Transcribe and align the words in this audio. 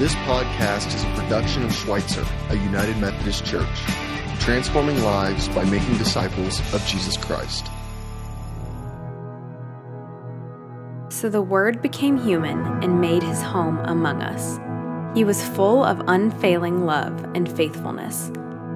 This 0.00 0.14
podcast 0.14 0.94
is 0.94 1.04
a 1.04 1.14
production 1.14 1.62
of 1.62 1.74
Schweitzer, 1.74 2.24
a 2.48 2.56
United 2.56 2.96
Methodist 2.96 3.44
Church, 3.44 3.68
transforming 4.38 4.98
lives 5.02 5.46
by 5.50 5.62
making 5.66 5.98
disciples 5.98 6.58
of 6.72 6.82
Jesus 6.86 7.18
Christ. 7.18 7.66
So 11.10 11.28
the 11.28 11.42
Word 11.42 11.82
became 11.82 12.16
human 12.16 12.60
and 12.82 13.02
made 13.02 13.22
his 13.22 13.42
home 13.42 13.76
among 13.80 14.22
us. 14.22 14.58
He 15.14 15.22
was 15.22 15.46
full 15.48 15.84
of 15.84 16.00
unfailing 16.06 16.86
love 16.86 17.22
and 17.34 17.54
faithfulness, 17.54 18.28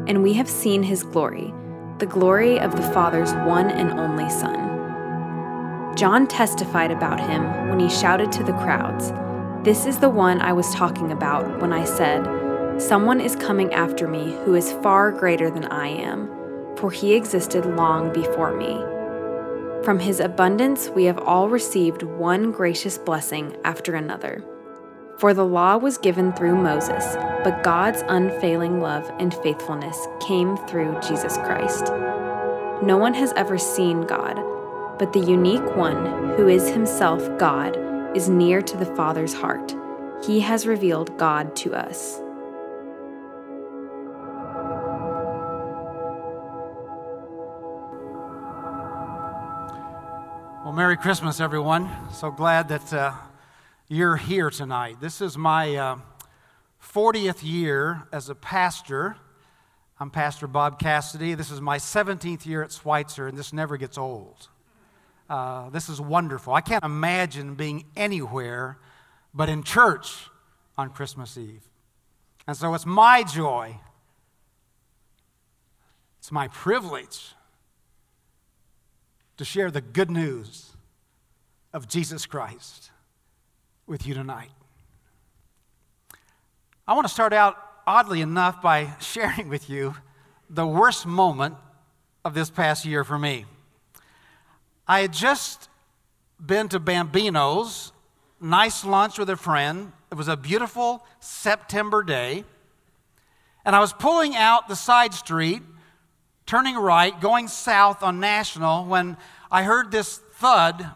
and 0.07 0.23
we 0.23 0.35
have 0.35 0.51
seen 0.51 0.83
his 0.83 1.05
glory, 1.05 1.55
the 2.01 2.07
glory 2.07 2.61
of 2.61 2.77
the 2.77 2.91
Father's 2.91 3.33
one 3.49 3.71
and 3.71 3.99
only 3.99 4.29
Son. 4.29 5.97
John 5.97 6.27
testified 6.27 6.91
about 6.91 7.19
him 7.19 7.71
when 7.71 7.81
he 7.81 7.89
shouted 7.89 8.31
to 8.33 8.45
the 8.45 8.53
crowds, 8.53 9.11
This 9.65 9.87
is 9.87 9.99
the 9.99 10.11
one 10.11 10.43
I 10.43 10.53
was 10.53 10.75
talking 10.75 11.11
about 11.11 11.63
when 11.63 11.73
I 11.73 11.85
said, 11.85 12.79
Someone 12.79 13.19
is 13.19 13.35
coming 13.35 13.73
after 13.73 14.07
me 14.07 14.37
who 14.45 14.55
is 14.55 14.73
far 14.83 15.11
greater 15.11 15.51
than 15.51 15.65
I 15.65 15.89
am, 15.89 16.29
for 16.77 16.91
he 16.91 17.15
existed 17.15 17.65
long 17.65 18.13
before 18.13 18.55
me. 18.55 18.75
From 19.83 19.99
his 19.99 20.21
abundance, 20.21 20.91
we 20.91 21.05
have 21.05 21.19
all 21.19 21.49
received 21.49 22.03
one 22.03 22.53
gracious 22.53 22.99
blessing 22.99 23.57
after 23.65 23.95
another. 23.95 24.45
For 25.17 25.33
the 25.33 25.47
law 25.47 25.79
was 25.79 25.97
given 25.97 26.35
through 26.35 26.57
Moses, 26.57 27.17
but 27.43 27.63
God's 27.63 28.03
unfailing 28.09 28.83
love 28.83 29.11
and 29.19 29.33
faithfulness 29.33 29.99
came 30.21 30.59
through 30.67 31.01
Jesus 31.01 31.39
Christ. 31.39 31.87
No 32.83 32.99
one 32.99 33.15
has 33.15 33.33
ever 33.33 33.57
seen 33.57 34.03
God, 34.03 34.35
but 34.99 35.15
the 35.15 35.21
unique 35.21 35.75
one, 35.75 36.35
who 36.37 36.49
is 36.49 36.69
himself 36.69 37.27
God, 37.39 37.79
is 38.15 38.29
near 38.29 38.63
to 38.63 38.77
the 38.77 38.87
Father's 38.87 39.35
heart. 39.35 39.75
He 40.25 40.41
has 40.41 40.67
revealed 40.67 41.19
God 41.19 41.57
to 41.57 41.75
us. 41.75 42.21
Well, 50.65 50.73
Merry 50.73 50.97
Christmas, 50.97 51.41
everyone. 51.41 51.91
So 52.13 52.31
glad 52.31 52.69
that 52.69 52.93
uh, 52.93 53.13
you're 53.89 54.17
here 54.17 54.49
tonight. 54.49 54.97
This 55.01 55.21
is 55.21 55.37
my 55.37 55.75
uh, 55.75 55.99
40th 56.81 57.43
year 57.43 58.05
as 58.13 58.29
a 58.29 58.35
pastor. 58.35 59.17
I'm 59.99 60.11
Pastor 60.11 60.47
Bob 60.47 60.81
Casady. 60.81 61.37
This 61.37 61.51
is 61.51 61.61
my 61.61 61.79
17th 61.79 62.47
year 62.47 62.63
at 62.63 62.73
Schweitzer, 62.73 63.27
and 63.27 63.37
this 63.37 63.53
never 63.53 63.77
gets 63.77 63.99
old. 63.99 64.49
Uh, 65.29 65.71
this 65.71 65.89
is 65.89 66.01
wonderful. 66.01 66.53
I 66.53 66.61
can't 66.61 66.85
imagine 66.85 67.55
being 67.55 67.85
anywhere 67.97 68.79
but 69.35 69.49
in 69.49 69.63
church 69.63 70.29
on 70.79 70.91
Christmas 70.91 71.37
Eve. 71.37 71.63
And 72.47 72.57
so 72.57 72.75
it's 72.75 72.87
my 72.87 73.23
joy, 73.23 73.79
it's 76.19 76.31
my 76.31 76.49
privilege 76.49 77.35
to 79.37 79.45
share 79.45 79.71
the 79.71 79.81
good 79.81 80.11
news 80.11 80.73
of 81.73 81.89
Jesus 81.89 82.27
Christ 82.27 82.91
with 83.87 84.07
you 84.07 84.15
tonight. 84.15 84.51
I 86.87 86.93
want 86.93 87.07
to 87.07 87.13
start 87.13 87.33
out, 87.33 87.57
oddly 87.87 88.21
enough, 88.21 88.63
by 88.63 88.93
sharing 89.01 89.49
with 89.49 89.69
you 89.69 89.95
the 90.49 90.67
worst 90.67 91.07
moment 91.07 91.57
of 92.25 92.35
this 92.35 92.51
past 92.51 92.85
year 92.85 93.05
for 93.05 93.19
me. 93.19 93.47
I 94.87 95.01
had 95.01 95.13
just 95.13 95.69
been 96.45 96.69
to 96.69 96.79
Bambino's, 96.79 97.93
nice 98.41 98.85
lunch 98.85 99.19
with 99.19 99.31
a 99.31 99.37
friend. 99.37 99.93
It 100.11 100.17
was 100.17 100.29
a 100.29 100.37
beautiful 100.37 101.05
September 101.21 102.03
day. 102.03 102.45
And 103.65 103.75
I 103.75 103.81
was 103.81 103.93
pulling 103.95 104.37
out 104.37 104.69
the 104.69 104.77
side 104.77 105.15
street 105.15 105.63
turning 106.47 106.77
right, 106.77 107.19
going 107.21 107.49
south 107.49 108.03
on 108.03 108.21
National, 108.21 108.85
when 108.85 109.17
I 109.51 109.63
heard 109.63 109.91
this 109.91 110.19
thud 110.35 110.91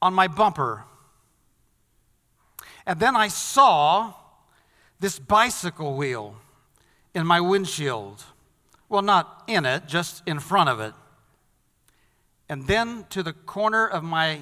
on 0.00 0.14
my 0.14 0.28
bumper. 0.28 0.84
And 2.86 2.98
then 2.98 3.14
I 3.16 3.28
saw 3.28 4.14
this 4.98 5.18
bicycle 5.18 5.94
wheel 5.96 6.36
in 7.14 7.26
my 7.26 7.40
windshield. 7.40 8.24
Well, 8.88 9.02
not 9.02 9.44
in 9.46 9.66
it, 9.66 9.86
just 9.86 10.22
in 10.26 10.38
front 10.38 10.70
of 10.70 10.80
it. 10.80 10.94
And 12.48 12.66
then 12.66 13.06
to 13.10 13.22
the 13.22 13.32
corner 13.32 13.86
of 13.86 14.04
my 14.04 14.40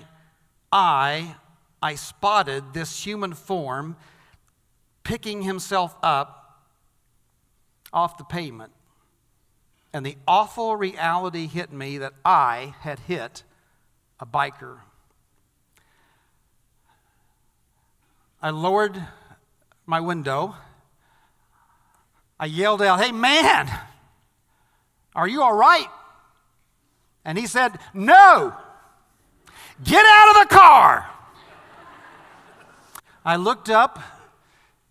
eye, 0.71 1.37
I 1.83 1.95
spotted 1.95 2.75
this 2.75 3.05
human 3.05 3.35
form 3.35 3.97
picking 5.05 5.43
himself 5.43 5.95
up 6.03 6.63
off 7.93 8.19
the 8.19 8.25
pavement. 8.25 8.73
And 9.93 10.05
the 10.05 10.17
awful 10.27 10.77
reality 10.77 11.47
hit 11.47 11.73
me 11.73 11.99
that 11.99 12.15
I 12.25 12.75
had 12.81 12.99
hit 13.01 13.45
a 14.19 14.27
biker. 14.27 14.79
I 18.43 18.51
lowered 18.51 19.01
my 19.87 20.01
window. 20.01 20.57
I 22.39 22.47
yelled 22.47 22.83
out, 22.83 23.01
Hey, 23.01 23.13
man, 23.13 23.71
are 25.15 25.29
you 25.29 25.43
all 25.43 25.55
right? 25.55 25.89
And 27.25 27.39
he 27.39 27.47
said, 27.47 27.79
No, 27.93 28.55
get 29.83 30.05
out 30.07 30.37
of 30.37 30.49
the 30.49 30.55
car. 30.55 31.11
I 33.25 33.37
looked 33.37 33.71
up 33.71 33.99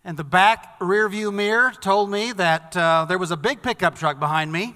and 0.04 0.16
the 0.16 0.24
back 0.24 0.76
rear 0.80 1.08
view 1.08 1.30
mirror 1.30 1.72
told 1.80 2.10
me 2.10 2.32
that 2.32 2.76
uh, 2.76 3.06
there 3.08 3.18
was 3.18 3.30
a 3.30 3.36
big 3.36 3.62
pickup 3.62 3.96
truck 3.96 4.18
behind 4.18 4.52
me. 4.52 4.74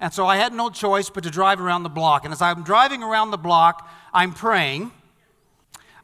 And 0.00 0.12
so 0.12 0.26
I 0.26 0.36
had 0.36 0.52
no 0.52 0.70
choice 0.70 1.10
but 1.10 1.24
to 1.24 1.30
drive 1.30 1.60
around 1.60 1.82
the 1.84 1.88
block. 1.88 2.24
And 2.24 2.32
as 2.32 2.42
I'm 2.42 2.62
driving 2.64 3.02
around 3.02 3.30
the 3.30 3.38
block, 3.38 3.88
I'm 4.12 4.32
praying. 4.32 4.90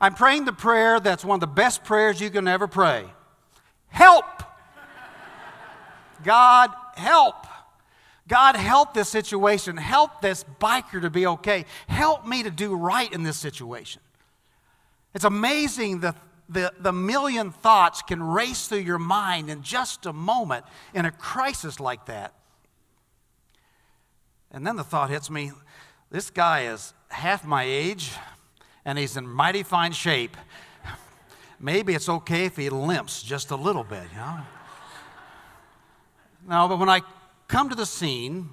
I'm 0.00 0.15
praying 0.15 0.44
the 0.44 0.53
prayer 0.53 1.00
that's 1.00 1.25
one 1.25 1.37
of 1.37 1.41
the 1.41 1.47
best 1.47 1.84
prayers 1.84 2.21
you 2.21 2.31
can 2.31 2.49
ever 2.49 2.66
pray 2.66 3.05
Help! 3.89 4.25
God, 6.22 6.71
help! 6.97 7.47
God, 8.31 8.55
help 8.55 8.95
this 8.95 9.09
situation. 9.09 9.77
Help 9.77 10.23
this 10.23 10.45
biker 10.61 11.03
to 11.03 11.11
be 11.11 11.27
okay. 11.27 11.65
Help 11.89 12.25
me 12.25 12.45
to 12.45 12.51
do 12.51 12.77
right 12.77 13.13
in 13.13 13.25
this 13.25 13.37
situation. 13.37 14.01
It's 15.15 15.25
amazing 15.25 15.99
the 15.99 16.15
the, 16.49 16.73
the 16.81 16.93
million 16.93 17.53
thoughts 17.53 18.03
can 18.03 18.21
race 18.21 18.67
through 18.67 18.79
your 18.79 18.99
mind 18.99 19.49
in 19.51 19.63
just 19.63 20.05
a 20.05 20.13
moment 20.13 20.65
in 20.93 21.05
a 21.05 21.13
crisis 21.13 21.79
like 21.79 22.07
that. 22.07 22.35
And 24.51 24.67
then 24.67 24.75
the 24.75 24.83
thought 24.83 25.11
hits 25.11 25.31
me 25.31 25.53
this 26.11 26.29
guy 26.29 26.63
is 26.63 26.93
half 27.09 27.45
my 27.45 27.63
age 27.63 28.11
and 28.85 28.99
he's 28.99 29.17
in 29.17 29.29
mighty 29.29 29.63
fine 29.63 29.93
shape. 29.93 30.37
Maybe 31.61 31.95
it's 31.95 32.09
okay 32.09 32.47
if 32.47 32.57
he 32.57 32.69
limps 32.69 33.23
just 33.23 33.53
a 33.53 33.57
little 33.57 33.85
bit, 33.85 34.05
you 34.11 34.19
know? 34.19 34.41
No, 36.49 36.69
but 36.69 36.81
when 36.81 36.89
I 36.89 37.03
come 37.50 37.69
to 37.69 37.75
the 37.75 37.84
scene, 37.84 38.49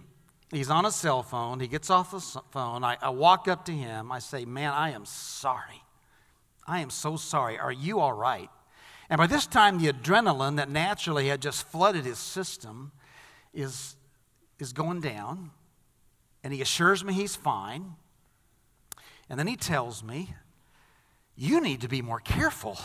he's 0.52 0.69
on 0.69 0.85
a 0.85 0.91
cell 0.91 1.22
phone, 1.22 1.59
he 1.59 1.68
gets 1.68 1.90
off 1.90 2.12
the 2.12 2.41
phone, 2.52 2.84
I, 2.84 2.97
I 3.02 3.09
walk 3.09 3.47
up 3.47 3.66
to 3.66 3.72
him, 3.72 4.12
I 4.12 4.19
say, 4.19 4.44
Man, 4.44 4.74
I 4.74 4.91
am 4.91 5.06
sorry. 5.06 5.84
I 6.66 6.80
am 6.80 6.90
so 6.90 7.16
sorry. 7.16 7.57
Are 7.57 7.72
you 7.72 8.00
all 8.00 8.12
right? 8.12 8.50
And 9.09 9.19
by 9.19 9.28
this 9.28 9.47
time, 9.47 9.80
the 9.80 9.91
adrenaline 9.94 10.57
that 10.57 10.69
naturally 10.69 11.30
had 11.30 11.41
just 11.41 11.66
flooded 11.68 12.03
his 12.03 12.19
system 12.19 12.91
is, 13.53 13.96
is 14.59 14.74
going 14.74 15.00
down. 15.00 15.52
And 16.44 16.53
he 16.53 16.62
assures 16.62 17.06
me 17.06 17.13
he's 17.13 17.36
fine. 17.36 17.96
And 19.30 19.40
then 19.40 19.47
he 19.47 19.56
tells 19.56 20.03
me, 20.03 20.34
You 21.36 21.62
need 21.62 21.81
to 21.81 21.88
be 21.88 22.02
more 22.02 22.19
careful. 22.19 22.77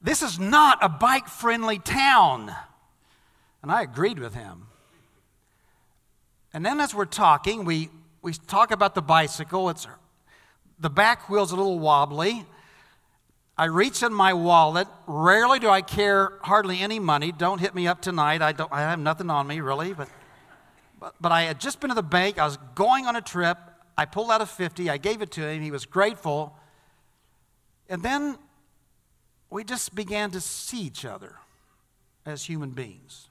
This 0.00 0.22
is 0.22 0.38
not 0.38 0.78
a 0.82 0.88
bike 0.88 1.28
friendly 1.28 1.78
town. 1.78 2.54
And 3.62 3.70
I 3.70 3.82
agreed 3.82 4.18
with 4.18 4.34
him. 4.34 4.66
And 6.52 6.66
then 6.66 6.80
as 6.80 6.94
we're 6.94 7.04
talking, 7.04 7.64
we, 7.64 7.88
we 8.20 8.32
talk 8.32 8.70
about 8.70 8.94
the 8.94 9.02
bicycle. 9.02 9.70
It's 9.70 9.86
the 10.78 10.90
back 10.90 11.30
wheel's 11.30 11.52
a 11.52 11.56
little 11.56 11.78
wobbly. 11.78 12.44
I 13.56 13.66
reach 13.66 14.02
in 14.02 14.12
my 14.12 14.32
wallet. 14.32 14.88
Rarely 15.06 15.58
do 15.58 15.68
I 15.68 15.82
care 15.82 16.32
hardly 16.42 16.80
any 16.80 16.98
money. 16.98 17.32
Don't 17.32 17.60
hit 17.60 17.74
me 17.74 17.86
up 17.86 18.02
tonight. 18.02 18.42
I, 18.42 18.52
don't, 18.52 18.72
I 18.72 18.80
have 18.80 18.98
nothing 18.98 19.30
on 19.30 19.46
me, 19.46 19.60
really. 19.60 19.94
But, 19.94 20.08
but, 20.98 21.14
but 21.20 21.32
I 21.32 21.42
had 21.42 21.60
just 21.60 21.80
been 21.80 21.90
to 21.90 21.94
the 21.94 22.02
bank. 22.02 22.38
I 22.38 22.44
was 22.44 22.58
going 22.74 23.06
on 23.06 23.16
a 23.16 23.20
trip. 23.20 23.58
I 23.96 24.04
pulled 24.04 24.30
out 24.30 24.40
a 24.40 24.46
50. 24.46 24.90
I 24.90 24.96
gave 24.96 25.22
it 25.22 25.30
to 25.32 25.48
him. 25.48 25.62
He 25.62 25.70
was 25.70 25.86
grateful. 25.86 26.56
And 27.88 28.02
then 28.02 28.36
we 29.50 29.64
just 29.64 29.94
began 29.94 30.30
to 30.32 30.40
see 30.40 30.80
each 30.80 31.04
other 31.04 31.36
as 32.24 32.44
human 32.44 32.70
beings. 32.70 33.28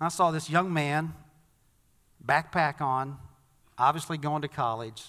I 0.00 0.08
saw 0.08 0.30
this 0.30 0.48
young 0.48 0.72
man, 0.72 1.12
backpack 2.24 2.80
on, 2.80 3.18
obviously 3.76 4.16
going 4.16 4.42
to 4.42 4.48
college, 4.48 5.04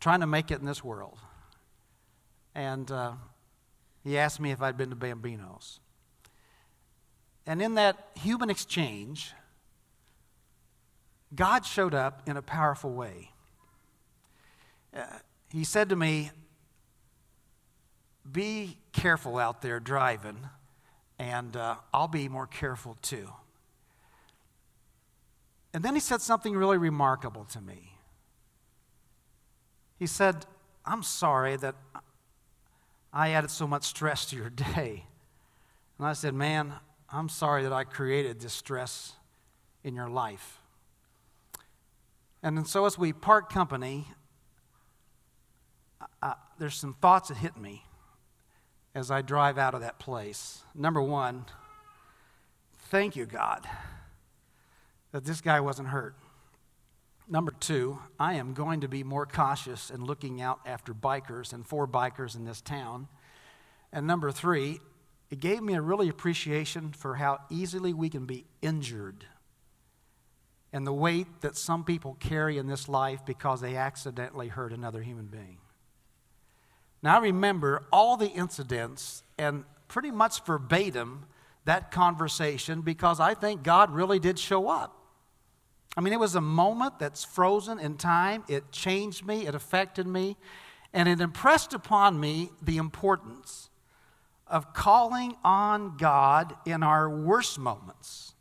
trying 0.00 0.20
to 0.20 0.26
make 0.26 0.50
it 0.50 0.60
in 0.60 0.66
this 0.66 0.82
world. 0.82 1.18
And 2.54 2.90
uh, 2.90 3.12
he 4.02 4.16
asked 4.16 4.40
me 4.40 4.50
if 4.50 4.62
I'd 4.62 4.76
been 4.76 4.90
to 4.90 4.96
Bambinos. 4.96 5.78
And 7.46 7.60
in 7.60 7.74
that 7.74 8.08
human 8.14 8.48
exchange, 8.48 9.32
God 11.34 11.66
showed 11.66 11.94
up 11.94 12.22
in 12.26 12.36
a 12.36 12.42
powerful 12.42 12.92
way. 12.92 13.30
Uh, 14.96 15.04
he 15.50 15.64
said 15.64 15.88
to 15.88 15.96
me, 15.96 16.30
Be 18.30 18.78
careful 18.92 19.38
out 19.38 19.60
there 19.62 19.80
driving, 19.80 20.48
and 21.24 21.56
uh, 21.56 21.76
I'll 21.92 22.08
be 22.08 22.28
more 22.28 22.46
careful 22.46 22.98
too. 23.00 23.28
And 25.72 25.82
then 25.82 25.94
he 25.94 26.00
said 26.00 26.20
something 26.20 26.54
really 26.54 26.76
remarkable 26.76 27.44
to 27.46 27.60
me. 27.60 27.94
He 29.98 30.06
said, 30.06 30.44
I'm 30.84 31.02
sorry 31.02 31.56
that 31.56 31.74
I 33.12 33.30
added 33.30 33.50
so 33.50 33.66
much 33.66 33.84
stress 33.84 34.26
to 34.26 34.36
your 34.36 34.50
day. 34.74 35.06
And 35.98 36.06
I 36.06 36.12
said, 36.12 36.34
Man, 36.34 36.74
I'm 37.10 37.28
sorry 37.28 37.62
that 37.62 37.72
I 37.72 37.84
created 37.84 38.40
this 38.40 38.52
stress 38.52 39.14
in 39.82 39.94
your 39.94 40.08
life. 40.08 40.58
And 42.42 42.66
so 42.68 42.84
as 42.84 42.98
we 42.98 43.14
part 43.14 43.48
company, 43.48 44.08
there's 46.58 46.74
some 46.74 46.94
thoughts 47.00 47.28
that 47.28 47.38
hit 47.38 47.56
me 47.56 47.84
as 48.94 49.10
I 49.10 49.22
drive 49.22 49.58
out 49.58 49.74
of 49.74 49.80
that 49.80 49.98
place. 49.98 50.62
Number 50.74 51.02
one, 51.02 51.46
thank 52.90 53.16
you, 53.16 53.26
God, 53.26 53.66
that 55.12 55.24
this 55.24 55.40
guy 55.40 55.60
wasn't 55.60 55.88
hurt. 55.88 56.14
Number 57.26 57.52
two, 57.58 57.98
I 58.20 58.34
am 58.34 58.52
going 58.52 58.82
to 58.82 58.88
be 58.88 59.02
more 59.02 59.26
cautious 59.26 59.90
in 59.90 60.04
looking 60.04 60.40
out 60.40 60.60
after 60.66 60.92
bikers 60.92 61.52
and 61.52 61.66
for 61.66 61.88
bikers 61.88 62.36
in 62.36 62.44
this 62.44 62.60
town. 62.60 63.08
And 63.92 64.06
number 64.06 64.30
three, 64.30 64.80
it 65.30 65.40
gave 65.40 65.62
me 65.62 65.74
a 65.74 65.80
really 65.80 66.08
appreciation 66.08 66.92
for 66.92 67.16
how 67.16 67.40
easily 67.50 67.92
we 67.92 68.10
can 68.10 68.26
be 68.26 68.44
injured 68.60 69.24
and 70.74 70.84
the 70.84 70.92
weight 70.92 71.40
that 71.40 71.56
some 71.56 71.84
people 71.84 72.14
carry 72.18 72.58
in 72.58 72.66
this 72.66 72.88
life 72.88 73.24
because 73.24 73.60
they 73.60 73.76
accidentally 73.76 74.48
hurt 74.48 74.72
another 74.72 75.02
human 75.02 75.26
being. 75.26 75.58
Now, 77.04 77.18
I 77.18 77.20
remember 77.20 77.84
all 77.92 78.16
the 78.16 78.30
incidents 78.30 79.24
and 79.36 79.64
pretty 79.88 80.10
much 80.10 80.42
verbatim 80.46 81.26
that 81.66 81.90
conversation 81.90 82.80
because 82.80 83.20
I 83.20 83.34
think 83.34 83.62
God 83.62 83.90
really 83.90 84.18
did 84.18 84.38
show 84.38 84.70
up. 84.70 84.96
I 85.98 86.00
mean, 86.00 86.14
it 86.14 86.18
was 86.18 86.34
a 86.34 86.40
moment 86.40 86.98
that's 86.98 87.22
frozen 87.22 87.78
in 87.78 87.98
time. 87.98 88.42
It 88.48 88.72
changed 88.72 89.26
me, 89.26 89.46
it 89.46 89.54
affected 89.54 90.06
me, 90.06 90.38
and 90.94 91.06
it 91.06 91.20
impressed 91.20 91.74
upon 91.74 92.18
me 92.18 92.48
the 92.62 92.78
importance 92.78 93.68
of 94.46 94.72
calling 94.72 95.36
on 95.44 95.98
God 95.98 96.56
in 96.64 96.82
our 96.82 97.10
worst 97.10 97.58
moments, 97.58 98.32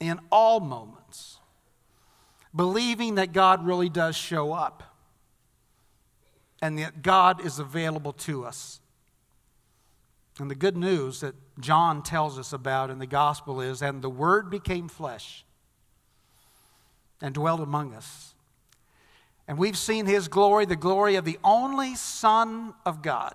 in 0.00 0.20
all 0.30 0.60
moments, 0.60 1.38
believing 2.54 3.14
that 3.14 3.32
God 3.32 3.64
really 3.64 3.88
does 3.88 4.16
show 4.16 4.52
up 4.52 4.85
and 6.62 6.78
that 6.78 7.02
God 7.02 7.44
is 7.44 7.58
available 7.58 8.12
to 8.12 8.44
us. 8.44 8.80
And 10.38 10.50
the 10.50 10.54
good 10.54 10.76
news 10.76 11.20
that 11.20 11.34
John 11.60 12.02
tells 12.02 12.38
us 12.38 12.52
about 12.52 12.90
in 12.90 12.98
the 12.98 13.06
gospel 13.06 13.60
is, 13.60 13.80
and 13.82 14.02
the 14.02 14.10
Word 14.10 14.50
became 14.50 14.88
flesh 14.88 15.44
and 17.22 17.34
dwelt 17.34 17.60
among 17.60 17.94
us. 17.94 18.34
And 19.48 19.58
we've 19.58 19.78
seen 19.78 20.06
his 20.06 20.28
glory, 20.28 20.66
the 20.66 20.76
glory 20.76 21.14
of 21.16 21.24
the 21.24 21.38
only 21.44 21.94
Son 21.94 22.74
of 22.84 23.00
God, 23.00 23.34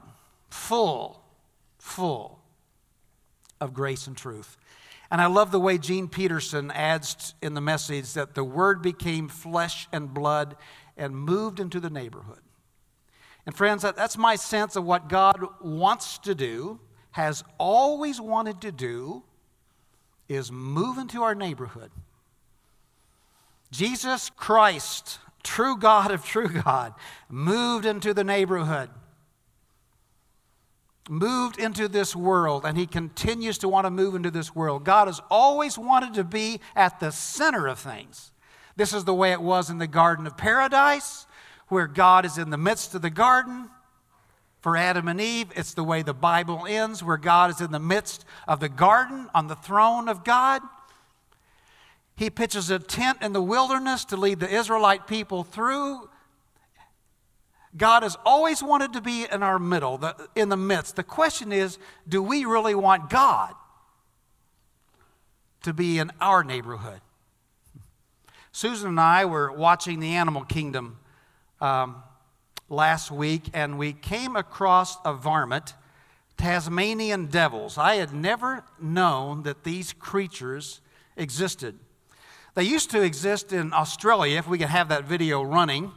full, 0.49 1.23
full 1.79 2.39
of 3.59 3.73
grace 3.73 4.07
and 4.07 4.17
truth. 4.17 4.57
And 5.09 5.21
I 5.21 5.25
love 5.25 5.51
the 5.51 5.59
way 5.59 5.77
Gene 5.77 6.07
Peterson 6.07 6.69
adds 6.71 7.33
in 7.41 7.53
the 7.53 7.61
message 7.61 8.13
that 8.13 8.35
the 8.35 8.43
Word 8.43 8.81
became 8.81 9.27
flesh 9.27 9.87
and 9.91 10.13
blood 10.13 10.55
and 10.97 11.15
moved 11.15 11.59
into 11.59 11.79
the 11.79 11.89
neighborhood. 11.89 12.41
And 13.45 13.55
friends, 13.55 13.81
that's 13.81 14.17
my 14.17 14.35
sense 14.35 14.75
of 14.75 14.83
what 14.83 15.09
God 15.09 15.43
wants 15.61 16.17
to 16.19 16.35
do, 16.35 16.79
has 17.11 17.43
always 17.57 18.21
wanted 18.21 18.61
to 18.61 18.71
do, 18.71 19.23
is 20.29 20.51
move 20.51 20.97
into 20.97 21.23
our 21.23 21.35
neighborhood 21.35 21.91
Jesus 23.71 24.29
Christ, 24.29 25.19
true 25.43 25.77
God 25.77 26.11
of 26.11 26.25
true 26.25 26.49
God, 26.49 26.93
moved 27.29 27.85
into 27.85 28.13
the 28.13 28.23
neighborhood, 28.23 28.89
moved 31.09 31.57
into 31.57 31.87
this 31.87 32.15
world, 32.15 32.65
and 32.65 32.77
he 32.77 32.85
continues 32.85 33.57
to 33.59 33.69
want 33.69 33.85
to 33.85 33.91
move 33.91 34.13
into 34.13 34.29
this 34.29 34.53
world. 34.53 34.83
God 34.83 35.07
has 35.07 35.21
always 35.31 35.77
wanted 35.77 36.13
to 36.15 36.23
be 36.25 36.59
at 36.75 36.99
the 36.99 37.11
center 37.11 37.67
of 37.67 37.79
things. 37.79 38.31
This 38.75 38.93
is 38.93 39.05
the 39.05 39.13
way 39.13 39.31
it 39.31 39.41
was 39.41 39.69
in 39.69 39.77
the 39.77 39.87
Garden 39.87 40.27
of 40.27 40.37
Paradise, 40.37 41.25
where 41.71 41.87
God 41.87 42.25
is 42.25 42.37
in 42.37 42.49
the 42.49 42.57
midst 42.57 42.93
of 42.93 43.01
the 43.01 43.09
garden. 43.09 43.69
For 44.59 44.75
Adam 44.75 45.07
and 45.07 45.21
Eve, 45.21 45.47
it's 45.55 45.73
the 45.73 45.83
way 45.83 46.03
the 46.03 46.13
Bible 46.13 46.65
ends, 46.67 47.01
where 47.01 47.17
God 47.17 47.49
is 47.49 47.61
in 47.61 47.71
the 47.71 47.79
midst 47.79 48.25
of 48.47 48.59
the 48.59 48.69
garden 48.69 49.29
on 49.33 49.47
the 49.47 49.55
throne 49.55 50.09
of 50.09 50.23
God. 50.23 50.61
He 52.15 52.29
pitches 52.29 52.69
a 52.69 52.77
tent 52.77 53.19
in 53.21 53.31
the 53.31 53.41
wilderness 53.41 54.05
to 54.05 54.17
lead 54.17 54.41
the 54.41 54.53
Israelite 54.53 55.07
people 55.07 55.43
through. 55.43 56.09
God 57.75 58.03
has 58.03 58.17
always 58.25 58.61
wanted 58.61 58.93
to 58.93 59.01
be 59.01 59.25
in 59.31 59.41
our 59.41 59.57
middle, 59.57 59.97
the, 59.97 60.27
in 60.35 60.49
the 60.49 60.57
midst. 60.57 60.97
The 60.97 61.03
question 61.03 61.53
is 61.53 61.79
do 62.07 62.21
we 62.21 62.43
really 62.43 62.75
want 62.75 63.09
God 63.09 63.53
to 65.63 65.73
be 65.73 65.99
in 65.99 66.11
our 66.19 66.43
neighborhood? 66.43 66.99
Susan 68.51 68.89
and 68.89 68.99
I 68.99 69.23
were 69.23 69.53
watching 69.53 70.01
the 70.01 70.15
Animal 70.15 70.43
Kingdom 70.43 70.97
um, 71.61 72.03
last 72.69 73.11
week, 73.11 73.43
and 73.53 73.77
we 73.77 73.93
came 73.93 74.35
across 74.35 74.97
a 75.05 75.13
varmint, 75.13 75.75
Tasmanian 76.37 77.27
devils. 77.27 77.77
I 77.77 77.95
had 77.95 78.13
never 78.13 78.63
known 78.81 79.43
that 79.43 79.63
these 79.63 79.93
creatures 79.93 80.81
existed. 81.15 81.77
They 82.55 82.63
used 82.63 82.89
to 82.91 83.01
exist 83.01 83.53
in 83.53 83.73
Australia, 83.73 84.39
if 84.39 84.47
we 84.47 84.57
could 84.57 84.67
have 84.67 84.89
that 84.89 85.05
video 85.05 85.41
running, 85.41 85.91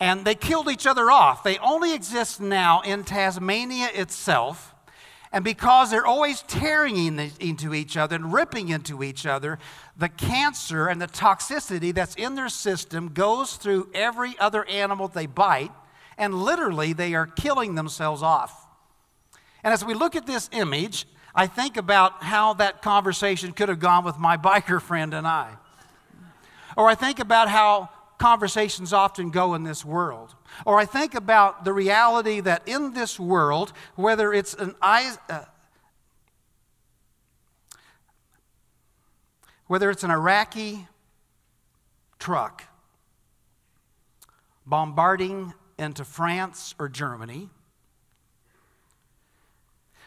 and 0.00 0.24
they 0.24 0.34
killed 0.34 0.68
each 0.68 0.86
other 0.86 1.10
off. 1.10 1.42
They 1.42 1.58
only 1.58 1.94
exist 1.94 2.40
now 2.40 2.80
in 2.80 3.04
Tasmania 3.04 3.88
itself. 3.94 4.71
And 5.32 5.44
because 5.44 5.90
they're 5.90 6.06
always 6.06 6.42
tearing 6.42 6.96
into 7.40 7.72
each 7.72 7.96
other 7.96 8.16
and 8.16 8.32
ripping 8.32 8.68
into 8.68 9.02
each 9.02 9.24
other, 9.24 9.58
the 9.96 10.10
cancer 10.10 10.88
and 10.88 11.00
the 11.00 11.06
toxicity 11.06 11.94
that's 11.94 12.14
in 12.16 12.34
their 12.34 12.50
system 12.50 13.08
goes 13.08 13.56
through 13.56 13.88
every 13.94 14.38
other 14.38 14.66
animal 14.66 15.08
they 15.08 15.24
bite, 15.24 15.72
and 16.18 16.34
literally 16.34 16.92
they 16.92 17.14
are 17.14 17.26
killing 17.26 17.74
themselves 17.74 18.22
off. 18.22 18.66
And 19.64 19.72
as 19.72 19.82
we 19.82 19.94
look 19.94 20.16
at 20.16 20.26
this 20.26 20.50
image, 20.52 21.06
I 21.34 21.46
think 21.46 21.78
about 21.78 22.22
how 22.22 22.52
that 22.54 22.82
conversation 22.82 23.52
could 23.52 23.70
have 23.70 23.80
gone 23.80 24.04
with 24.04 24.18
my 24.18 24.36
biker 24.36 24.82
friend 24.82 25.14
and 25.14 25.26
I. 25.26 25.54
Or 26.76 26.88
I 26.88 26.94
think 26.94 27.20
about 27.20 27.48
how 27.48 27.88
conversations 28.18 28.92
often 28.92 29.30
go 29.30 29.54
in 29.54 29.62
this 29.62 29.84
world. 29.84 30.34
Or 30.64 30.78
I 30.78 30.84
think 30.84 31.14
about 31.14 31.64
the 31.64 31.72
reality 31.72 32.40
that 32.40 32.66
in 32.66 32.92
this 32.92 33.18
world, 33.18 33.72
whether 33.94 34.32
it's 34.32 34.54
an 34.54 34.74
uh, 34.82 35.44
whether 39.66 39.90
it's 39.90 40.04
an 40.04 40.10
Iraqi 40.10 40.86
truck 42.18 42.64
bombarding 44.66 45.54
into 45.78 46.04
France 46.04 46.74
or 46.78 46.88
Germany, 46.88 47.48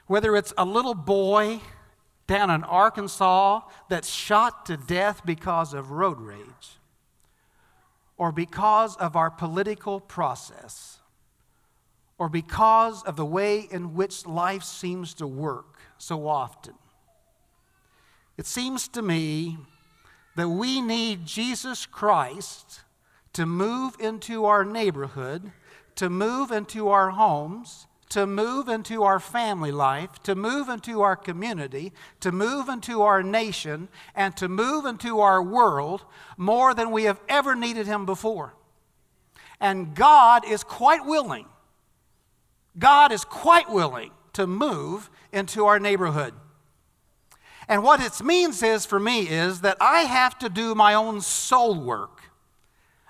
whether 0.08 0.36
it's 0.36 0.54
a 0.58 0.66
little 0.66 0.94
boy 0.94 1.60
down 2.28 2.50
in 2.50 2.64
Arkansas 2.64 3.62
that's 3.90 4.10
shot 4.10 4.66
to 4.68 4.78
death 4.78 5.22
because 5.26 5.74
of 5.74 5.92
road 5.92 6.20
rage 6.20 6.78
or 8.18 8.32
because 8.32 8.96
of 8.98 9.16
our 9.16 9.30
political 9.30 10.00
process 10.00 11.00
or 12.18 12.30
because 12.30 13.04
of 13.04 13.16
the 13.16 13.26
way 13.26 13.68
in 13.70 13.94
which 13.94 14.26
life 14.26 14.64
seems 14.64 15.14
to 15.16 15.28
work 15.28 15.80
so 15.98 16.28
often. 16.28 16.74
It 18.38 18.46
seems 18.46 18.88
to 18.90 19.02
me 19.02 19.58
that 20.36 20.50
we 20.50 20.82
need 20.82 21.26
Jesus 21.26 21.86
Christ 21.86 22.82
to 23.34 23.46
move 23.46 23.96
into 24.00 24.46
our 24.46 24.64
neighborhood, 24.64 25.52
to 25.96 26.10
move 26.10 26.52
into 26.52 26.90
our 26.90 27.12
homes, 27.12 27.88
to 28.16 28.26
move 28.26 28.70
into 28.70 29.04
our 29.04 29.20
family 29.20 29.74
life, 29.74 30.24
to 30.24 30.36
move 30.36 30.70
into 30.70 31.02
our 31.02 31.18
community, 31.18 31.92
to 32.22 32.32
move 32.32 32.70
into 32.70 33.02
our 33.02 33.22
nation, 33.22 33.90
and 34.16 34.38
to 34.38 34.48
move 34.48 34.86
into 34.86 35.20
our 35.20 35.44
world 35.44 36.06
more 36.38 36.74
than 36.74 36.92
we 36.92 37.04
have 37.04 37.20
ever 37.28 37.56
needed 37.56 37.88
Him 37.88 38.06
before. 38.06 38.56
And 39.60 39.94
God 39.94 40.46
is 40.48 40.64
quite 40.64 41.06
willing, 41.06 41.46
God 42.80 43.12
is 43.12 43.26
quite 43.26 43.70
willing 43.70 44.12
to 44.32 44.48
move 44.48 45.10
into 45.34 45.66
our 45.66 45.78
neighborhood. 45.78 46.34
And 47.68 47.84
what 47.84 48.00
it 48.00 48.24
means 48.24 48.64
is 48.64 48.86
for 48.86 49.00
me 49.00 49.28
is 49.28 49.60
that 49.60 49.76
I 49.82 50.04
have 50.04 50.40
to 50.40 50.48
do 50.48 50.74
my 50.74 50.94
own 50.94 51.20
soul 51.20 51.78
work. 51.82 52.22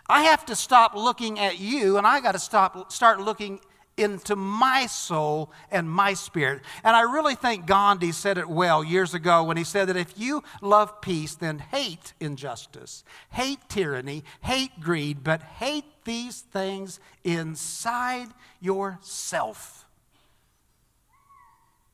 I 0.07 0.23
have 0.23 0.47
to 0.47 0.55
stop 0.55 0.95
looking 0.95 1.37
at 1.37 1.59
you 1.59 1.99
and 1.99 2.07
I 2.07 2.21
got 2.21 2.31
to 2.31 2.39
stop 2.39 2.91
start 2.91 3.21
looking 3.21 3.59
into 3.97 4.35
my 4.35 4.85
soul 4.87 5.51
and 5.71 5.89
my 5.89 6.13
spirit. 6.13 6.61
And 6.83 6.95
I 6.95 7.01
really 7.01 7.35
think 7.35 7.65
Gandhi 7.65 8.11
said 8.11 8.37
it 8.37 8.49
well 8.49 8.83
years 8.83 9.13
ago 9.13 9.43
when 9.43 9.57
he 9.57 9.63
said 9.63 9.87
that 9.87 9.97
if 9.97 10.17
you 10.17 10.43
love 10.61 11.01
peace, 11.01 11.35
then 11.35 11.59
hate 11.59 12.13
injustice, 12.19 13.03
hate 13.31 13.59
tyranny, 13.69 14.23
hate 14.41 14.79
greed, 14.79 15.23
but 15.23 15.41
hate 15.41 15.85
these 16.03 16.41
things 16.41 16.99
inside 17.23 18.27
yourself, 18.59 19.85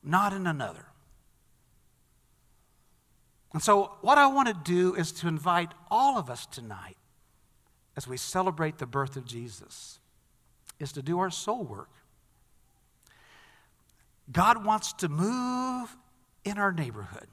not 0.02 0.32
in 0.32 0.46
another. 0.46 0.86
And 3.52 3.62
so, 3.62 3.92
what 4.00 4.16
I 4.16 4.26
want 4.28 4.48
to 4.48 4.54
do 4.54 4.94
is 4.94 5.12
to 5.12 5.28
invite 5.28 5.72
all 5.90 6.18
of 6.18 6.30
us 6.30 6.46
tonight 6.46 6.96
as 7.96 8.08
we 8.08 8.16
celebrate 8.16 8.78
the 8.78 8.86
birth 8.86 9.16
of 9.16 9.26
Jesus 9.26 9.98
is 10.78 10.92
to 10.92 11.02
do 11.02 11.18
our 11.18 11.30
soul 11.30 11.64
work. 11.64 11.90
God 14.30 14.64
wants 14.64 14.92
to 14.94 15.08
move 15.08 15.96
in 16.44 16.58
our 16.58 16.72
neighborhood. 16.72 17.26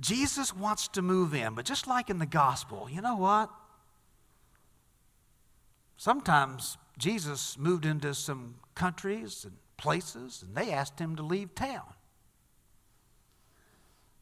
Jesus 0.00 0.54
wants 0.54 0.88
to 0.88 1.02
move 1.02 1.34
in, 1.34 1.54
but 1.54 1.64
just 1.64 1.86
like 1.86 2.08
in 2.08 2.18
the 2.18 2.26
gospel, 2.26 2.88
you 2.90 3.00
know 3.00 3.16
what? 3.16 3.50
Sometimes 5.96 6.78
Jesus 6.98 7.58
moved 7.58 7.84
into 7.84 8.14
some 8.14 8.54
countries 8.74 9.44
and 9.44 9.56
places, 9.76 10.44
and 10.46 10.54
they 10.54 10.72
asked 10.72 10.98
him 11.00 11.16
to 11.16 11.22
leave 11.22 11.54
town 11.54 11.82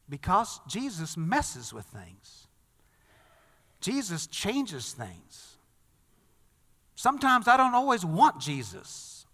because 0.09 0.61
Jesus 0.67 1.17
messes 1.17 1.73
with 1.73 1.85
things. 1.85 2.47
Jesus 3.81 4.27
changes 4.27 4.93
things. 4.93 5.56
Sometimes 6.97 7.47
I 7.47 7.57
don't 7.57 7.75
always 7.75 8.03
want 8.03 8.39
Jesus 8.39 9.27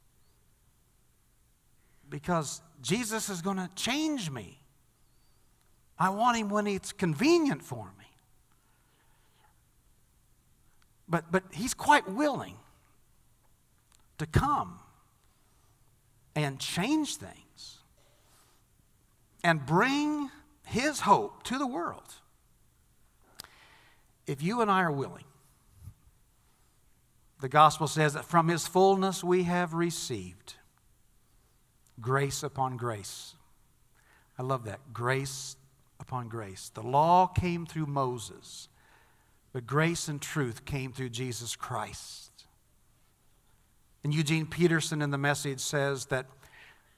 because 2.10 2.62
Jesus 2.82 3.30
is 3.30 3.42
going 3.42 3.56
to 3.56 3.70
change 3.74 4.30
me. 4.30 4.60
I 5.98 6.10
want 6.10 6.36
him 6.36 6.50
when 6.50 6.68
it's 6.68 6.92
convenient 6.92 7.64
for 7.64 7.86
me. 7.98 8.06
But, 11.08 11.32
but 11.32 11.44
he's 11.54 11.74
quite 11.74 12.06
willing 12.10 12.58
to 14.18 14.26
come 14.26 14.80
and 16.36 16.60
change 16.60 17.16
things 17.16 17.78
and 19.42 19.66
bring 19.66 20.30
his 20.66 21.00
hope 21.00 21.44
to 21.44 21.58
the 21.58 21.68
world 21.68 22.16
if 24.28 24.44
you 24.44 24.60
and 24.60 24.70
I 24.70 24.82
are 24.82 24.92
willing. 24.92 25.24
The 27.44 27.50
gospel 27.50 27.88
says 27.88 28.14
that 28.14 28.24
from 28.24 28.48
his 28.48 28.68
fullness 28.68 29.22
we 29.22 29.44
have 29.44 29.74
received 29.74 30.54
grace 32.00 32.42
upon 32.42 32.78
grace. 32.78 33.36
I 34.40 34.44
love 34.44 34.64
that. 34.64 34.94
Grace 34.94 35.58
upon 36.00 36.30
grace. 36.30 36.72
The 36.74 36.84
law 36.84 37.28
came 37.28 37.66
through 37.66 37.88
Moses, 37.88 38.70
but 39.52 39.68
grace 39.68 40.08
and 40.08 40.22
truth 40.22 40.64
came 40.64 40.94
through 40.94 41.10
Jesus 41.10 41.58
Christ. 41.58 42.32
And 44.06 44.14
Eugene 44.14 44.46
Peterson 44.46 45.02
in 45.02 45.12
the 45.12 45.18
message 45.18 45.60
says 45.60 46.06
that 46.06 46.28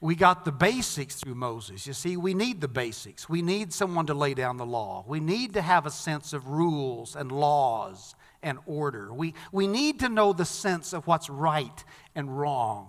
we 0.00 0.14
got 0.14 0.44
the 0.44 0.52
basics 0.52 1.16
through 1.16 1.34
Moses. 1.34 1.88
You 1.88 1.92
see, 1.92 2.16
we 2.16 2.34
need 2.34 2.60
the 2.60 2.68
basics. 2.68 3.28
We 3.28 3.42
need 3.42 3.72
someone 3.72 4.06
to 4.06 4.14
lay 4.14 4.32
down 4.32 4.58
the 4.58 4.64
law. 4.64 5.04
We 5.08 5.18
need 5.18 5.54
to 5.54 5.62
have 5.62 5.86
a 5.86 5.90
sense 5.90 6.32
of 6.32 6.46
rules 6.46 7.16
and 7.16 7.32
laws 7.32 8.14
and 8.42 8.58
order. 8.66 9.12
We, 9.12 9.34
we 9.52 9.66
need 9.66 10.00
to 10.00 10.08
know 10.08 10.32
the 10.32 10.44
sense 10.44 10.92
of 10.92 11.06
what's 11.06 11.28
right 11.28 11.84
and 12.14 12.38
wrong. 12.38 12.88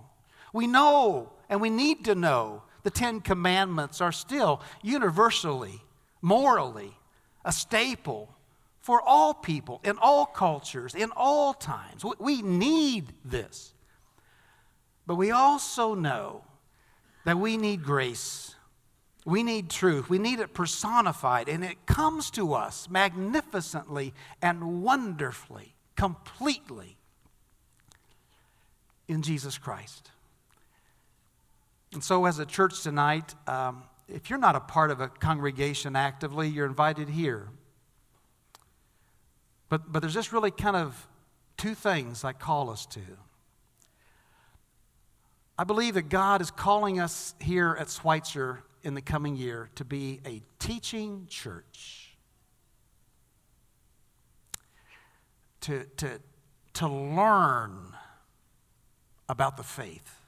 We 0.54 0.68
know 0.68 1.34
and 1.50 1.62
we 1.62 1.70
need 1.70 2.06
to 2.06 2.16
know 2.16 2.64
the 2.84 2.90
Ten 2.90 3.22
Commandments 3.22 4.02
are 4.02 4.12
still 4.12 4.62
universally, 4.82 5.82
morally, 6.22 6.98
a 7.44 7.52
staple 7.52 8.34
for 8.80 9.02
all 9.02 9.34
people, 9.34 9.82
in 9.84 9.98
all 9.98 10.26
cultures, 10.26 10.96
in 10.96 11.12
all 11.16 11.54
times. 11.54 12.06
We 12.20 12.42
need 12.42 13.14
this. 13.26 13.74
But 15.06 15.16
we 15.16 15.32
also 15.32 15.94
know 15.94 16.44
that 17.26 17.38
we 17.38 17.58
need 17.58 17.84
grace 17.84 18.56
we 19.28 19.44
need 19.44 19.70
truth. 19.70 20.10
We 20.10 20.20
need 20.20 20.40
it 20.40 20.54
personified, 20.54 21.50
and 21.50 21.62
it 21.62 21.86
comes 21.86 22.32
to 22.32 22.54
us 22.54 22.88
magnificently 22.90 24.14
and 24.42 24.84
wonderfully, 24.84 25.76
completely 25.98 26.96
in 29.10 29.22
Jesus 29.24 29.58
Christ. 29.58 30.12
And 31.92 32.02
so, 32.02 32.24
as 32.24 32.40
a 32.40 32.46
church 32.46 32.84
tonight, 32.84 33.36
um, 33.48 33.84
if 34.08 34.30
you're 34.30 34.40
not 34.40 34.56
a 34.56 34.62
part 34.62 34.92
of 34.92 35.02
a 35.02 35.10
congregation 35.10 35.98
actively, 35.98 36.48
you're 36.48 36.66
invited 36.66 37.10
here. 37.10 37.50
But, 39.68 39.92
but 39.92 40.00
there's 40.00 40.14
just 40.14 40.32
really 40.32 40.52
kind 40.52 40.78
of 40.78 41.06
two 41.58 41.76
things 41.76 42.24
I 42.24 42.32
call 42.32 42.70
us 42.70 42.86
to. 42.86 43.02
I 45.60 45.66
believe 45.66 45.96
that 45.96 46.08
God 46.08 46.40
is 46.40 46.50
calling 46.50 47.02
us 47.02 47.36
here 47.42 47.76
at 47.78 47.90
Schweitzer 47.90 48.64
in 48.88 48.94
the 48.94 49.02
coming 49.02 49.36
year 49.36 49.70
to 49.76 49.84
be 49.84 50.22
a 50.26 50.42
teaching 50.60 51.28
church. 51.30 52.16
To, 55.62 55.84
to, 55.98 56.22
to 56.76 56.88
learn 56.88 57.98
about 59.28 59.58
the 59.58 59.64
faith 59.64 60.22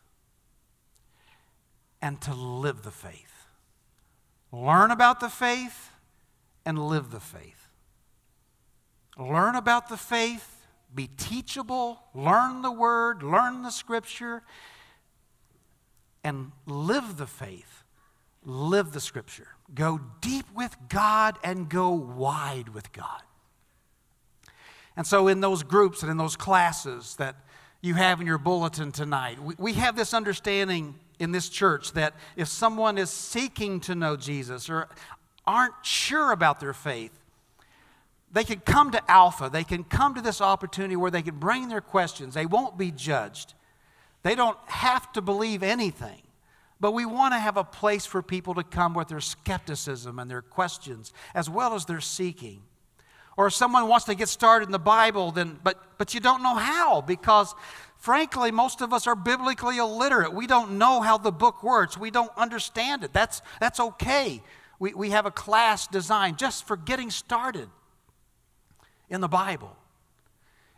and 2.01 2.19
to 2.19 2.33
live 2.33 2.83
the 2.83 2.91
faith. 2.91 3.45
Learn 4.51 4.91
about 4.91 5.21
the 5.21 5.29
faith 5.29 5.91
and 6.65 6.77
live 6.89 7.11
the 7.11 7.21
faith. 7.21 7.69
Learn 9.17 9.55
about 9.55 9.87
the 9.87 9.95
faith, 9.95 10.65
be 10.93 11.07
teachable, 11.15 12.03
learn 12.13 12.61
the 12.61 12.71
word, 12.73 13.23
learn 13.23 13.61
the 13.61 13.71
scripture, 13.71 14.43
and 16.25 16.51
live 16.65 17.15
the 17.15 17.27
faith 17.27 17.78
live 18.43 18.91
the 18.91 19.01
scripture. 19.01 19.47
Go 19.73 19.99
deep 20.21 20.45
with 20.55 20.75
God 20.89 21.37
and 21.43 21.69
go 21.69 21.91
wide 21.91 22.69
with 22.69 22.91
God. 22.91 23.21
And 24.95 25.05
so, 25.05 25.27
in 25.27 25.39
those 25.39 25.63
groups 25.63 26.01
and 26.01 26.11
in 26.11 26.17
those 26.17 26.35
classes 26.35 27.15
that 27.17 27.35
you 27.81 27.93
have 27.93 28.19
in 28.19 28.27
your 28.27 28.37
bulletin 28.37 28.91
tonight, 28.91 29.39
we, 29.41 29.55
we 29.57 29.73
have 29.73 29.95
this 29.95 30.13
understanding 30.13 30.95
in 31.19 31.31
this 31.31 31.49
church 31.49 31.93
that 31.93 32.13
if 32.35 32.47
someone 32.47 32.97
is 32.97 33.09
seeking 33.09 33.79
to 33.81 33.95
know 33.95 34.15
Jesus 34.15 34.69
or 34.69 34.89
aren't 35.45 35.73
sure 35.83 36.31
about 36.31 36.59
their 36.59 36.73
faith, 36.73 37.11
they 38.31 38.43
can 38.43 38.59
come 38.59 38.91
to 38.91 39.11
Alpha. 39.11 39.49
They 39.51 39.63
can 39.63 39.83
come 39.83 40.15
to 40.15 40.21
this 40.21 40.41
opportunity 40.41 40.95
where 40.95 41.11
they 41.11 41.21
can 41.21 41.37
bring 41.37 41.69
their 41.69 41.81
questions. 41.81 42.33
They 42.33 42.45
won't 42.45 42.77
be 42.77 42.91
judged. 42.91 43.53
They 44.23 44.35
don't 44.35 44.57
have 44.67 45.11
to 45.13 45.21
believe 45.21 45.63
anything. 45.63 46.21
But 46.79 46.93
we 46.93 47.05
want 47.05 47.33
to 47.33 47.39
have 47.39 47.57
a 47.57 47.63
place 47.63 48.05
for 48.05 48.21
people 48.21 48.53
to 48.55 48.63
come 48.63 48.93
with 48.93 49.09
their 49.09 49.19
skepticism 49.19 50.17
and 50.17 50.31
their 50.31 50.41
questions, 50.41 51.13
as 51.35 51.49
well 51.49 51.75
as 51.75 51.85
their 51.85 51.99
seeking. 51.99 52.61
Or 53.35 53.47
if 53.47 53.53
someone 53.53 53.87
wants 53.87 54.05
to 54.05 54.15
get 54.15 54.29
started 54.29 54.65
in 54.65 54.71
the 54.71 54.79
Bible, 54.79 55.31
then 55.31 55.59
but 55.63 55.97
but 55.97 56.13
you 56.13 56.19
don't 56.19 56.43
know 56.43 56.55
how 56.55 57.01
because 57.01 57.53
frankly, 57.97 58.51
most 58.51 58.81
of 58.81 58.93
us 58.93 59.07
are 59.07 59.15
biblically 59.15 59.77
illiterate. 59.77 60.33
We 60.33 60.47
don't 60.47 60.77
know 60.77 61.01
how 61.01 61.17
the 61.17 61.31
book 61.31 61.63
works. 61.63 61.97
We 61.97 62.11
don't 62.11 62.31
understand 62.37 63.03
it. 63.03 63.13
That's 63.13 63.41
that's 63.59 63.79
okay. 63.79 64.41
We, 64.79 64.93
we 64.93 65.09
have 65.09 65.25
a 65.25 65.31
class 65.31 65.87
designed 65.87 66.37
just 66.37 66.65
for 66.65 66.77
getting 66.77 67.11
started 67.11 67.69
in 69.09 69.21
the 69.21 69.27
Bible. 69.27 69.75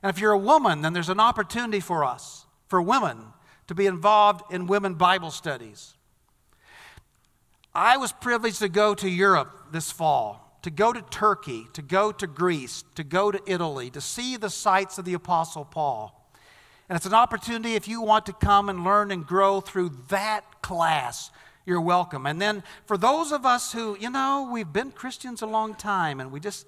And 0.02 0.10
if 0.10 0.20
you're 0.20 0.32
a 0.32 0.38
woman, 0.38 0.82
then 0.82 0.94
there's 0.94 1.10
an 1.10 1.20
opportunity 1.20 1.80
for 1.80 2.04
us, 2.04 2.46
for 2.68 2.82
women, 2.82 3.18
to 3.68 3.76
be 3.76 3.86
involved 3.86 4.52
in 4.52 4.68
women 4.68 4.96
Bible 4.96 5.32
studies. 5.32 5.94
I 7.74 7.98
was 7.98 8.12
privileged 8.12 8.60
to 8.60 8.70
go 8.70 8.94
to 8.96 9.10
Europe 9.10 9.72
this 9.72 9.92
fall, 9.92 10.60
to 10.64 10.70
go 10.70 10.92
to 10.92 11.02
Turkey, 11.02 11.68
to 11.74 11.82
go 11.82 12.12
to 12.12 12.28
Greece, 12.28 12.84
to 12.96 13.04
go 13.04 13.32
to 13.32 13.40
Italy, 13.46 13.90
to 13.92 14.02
see 14.02 14.36
the 14.36 14.50
sites 14.50 14.98
of 14.98 15.06
the 15.06 15.14
Apostle 15.14 15.64
Paul. 15.64 16.18
And 16.90 16.98
it's 16.98 17.06
an 17.06 17.14
opportunity 17.14 17.76
if 17.76 17.88
you 17.88 18.02
want 18.02 18.26
to 18.26 18.34
come 18.34 18.68
and 18.68 18.84
learn 18.84 19.12
and 19.12 19.26
grow 19.26 19.62
through 19.62 19.92
that 20.10 20.62
class, 20.62 21.32
you're 21.66 21.80
welcome. 21.80 22.26
And 22.26 22.42
then 22.42 22.64
for 22.86 22.98
those 22.98 23.32
of 23.32 23.46
us 23.46 23.72
who, 23.72 23.98
you 23.98 24.10
know, 24.10 24.50
we've 24.52 24.74
been 24.74 24.92
Christians 24.92 25.42
a 25.42 25.46
long 25.46 25.76
time 25.76 26.20
and 26.20 26.32
we 26.32 26.42
just, 26.42 26.68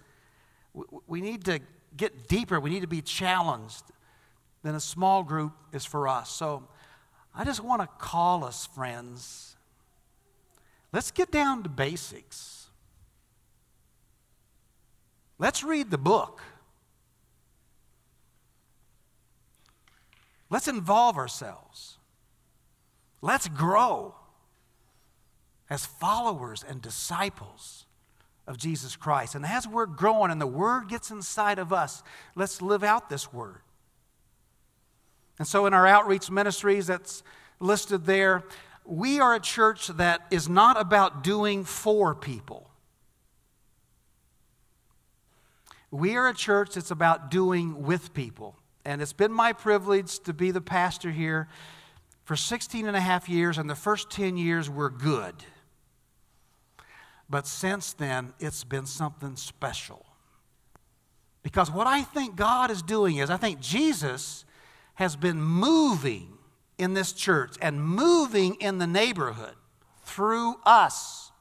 we 1.07 1.19
need 1.19 1.43
to 1.45 1.59
get 1.97 2.29
deeper, 2.29 2.59
we 2.59 2.69
need 2.69 2.81
to 2.81 2.88
be 2.88 3.01
challenged 3.01 3.83
then 4.63 4.75
a 4.75 4.79
small 4.79 5.23
group 5.23 5.51
is 5.73 5.85
for 5.85 6.07
us. 6.07 6.29
So 6.29 6.63
I 7.36 7.44
just 7.44 7.63
want 7.63 7.82
to 7.82 7.88
call 7.98 8.44
us, 8.44 8.66
friends. 8.68 9.56
Let's 10.92 11.10
get 11.12 11.32
down 11.32 11.63
to 11.63 11.70
basics. 11.70 12.68
Let's 15.40 15.63
read 15.63 15.90
the 15.90 15.98
book. 15.98 16.42
Let's 20.50 20.68
involve 20.68 21.18
ourselves. 21.18 21.98
Let's 23.22 23.48
grow 23.48 24.13
as 25.68 25.88
followers 25.88 26.63
and 26.68 26.80
disciples 26.80 27.88
of 28.46 28.58
Jesus 28.58 28.96
Christ. 28.96 29.34
And 29.34 29.44
as 29.44 29.68
we're 29.68 29.88
growing 29.88 30.30
and 30.30 30.40
the 30.40 30.46
Word 30.46 30.90
gets 30.90 31.10
inside 31.10 31.58
of 31.58 31.74
us, 31.74 32.04
let's 32.36 32.62
live 32.62 32.84
out 32.84 33.10
this 33.10 33.34
Word. 33.34 33.62
And 35.40 35.48
so, 35.48 35.66
in 35.66 35.74
our 35.74 35.88
outreach 35.88 36.30
ministries 36.30 36.88
that's 36.88 37.24
listed 37.60 38.06
there, 38.06 38.44
we 38.86 39.20
are 39.20 39.36
a 39.36 39.40
church 39.40 39.88
that 39.88 40.22
is 40.30 40.50
not 40.50 40.80
about 40.80 41.24
doing 41.24 41.63
for 41.63 42.13
people. 42.13 42.70
We 45.90 46.16
are 46.16 46.28
a 46.28 46.34
church 46.34 46.74
that's 46.75 46.92
about 46.92 47.32
doing 47.32 47.84
with 47.84 48.13
people. 48.13 48.56
And 48.86 49.02
it's 49.02 49.13
been 49.13 49.32
my 49.32 49.54
privilege 49.54 50.20
to 50.22 50.34
be 50.34 50.52
the 50.52 50.62
pastor 50.62 51.12
here 51.12 51.48
for 52.25 52.36
16 52.36 52.88
and 52.88 52.96
a 52.96 53.02
half 53.02 53.28
years, 53.28 53.58
and 53.58 53.70
the 53.70 53.75
first 53.75 54.10
10 54.10 54.38
years 54.38 54.70
were 54.70 54.90
good. 54.90 55.36
But 57.30 57.48
since 57.48 57.94
then, 57.94 58.34
it's 58.40 58.63
been 58.63 58.86
something 58.86 59.36
special. 59.36 60.06
Because 61.42 61.70
what 61.70 61.88
I 61.88 62.02
think 62.02 62.36
God 62.36 62.72
is 62.72 62.82
doing 62.82 63.18
is, 63.18 63.30
I 63.30 63.38
think 63.38 63.60
Jesus 63.60 64.46
has 64.95 65.15
been 65.15 65.41
moving 65.41 66.38
in 66.77 66.93
this 66.93 67.13
church 67.13 67.55
and 67.62 67.83
moving 67.83 68.55
in 68.55 68.77
the 68.77 68.88
neighborhood 68.88 69.55
through 70.03 70.55
us. 70.65 71.31